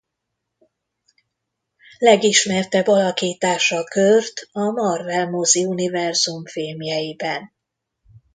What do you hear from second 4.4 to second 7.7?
a Marvel-moziuniverzum filmjeiben.